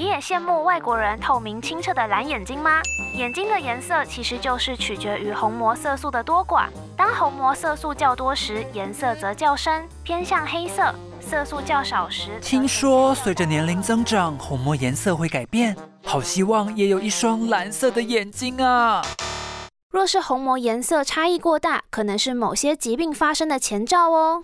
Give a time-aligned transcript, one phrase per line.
[0.00, 2.80] 你也羡慕外国人透明清澈的蓝眼睛吗？
[3.12, 6.68] 眼睛的颜色其实就是取决于虹膜色素的多寡。
[6.96, 10.84] 当虹膜色素较多时，颜色则较深，偏向黑色；
[11.20, 15.76] 色素较少时，听说随着年龄增长，虹膜颜色会改变。
[16.02, 19.02] 好希望也有一双蓝色的眼睛啊！
[19.90, 24.42] 若是虹膜颜色差异过大，可能是某些疾病发生的前兆哦。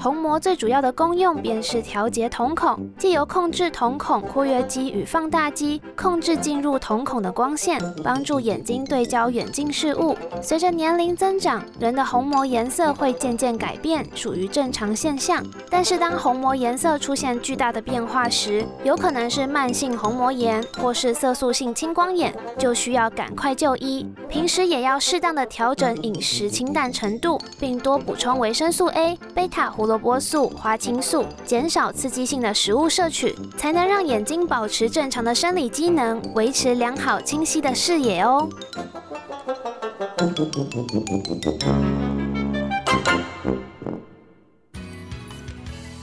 [0.00, 10.16] 虹膜最主要的功用便是调节瞳孔，借由控制瞳孔括约肌与放大肌，控制进入瞳孔的光线，帮助眼睛对焦远近事物。
[10.40, 15.44] 随着年龄增长，人的虹膜颜色会渐渐改变，属于正常现象。
[15.68, 24.06] 但是当虹膜颜色出现巨大的变化时，有可能是慢性虹膜炎或是色素性青光眼，就需要赶快就医。
[24.28, 38.46] 平时也要适当的调整饮食清淡程度，并多补充维生素 A、贝塔胡萝卜素、花青素，减少刺激性的食物摄取，才能让眼睛保持正常的生理机能，维持良好清晰的视野哦。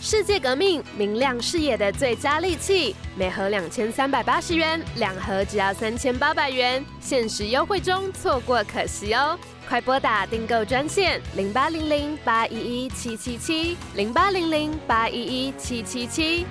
[0.00, 9.36] 世界革命，明亮视野的最佳利器，每盒两千三百八十元，两盒只要三千八百元，限时优惠中，错过可惜哦！
[9.68, 16.46] 快拨打订购专线零八零零八一一七七七零八零零八一一七七七。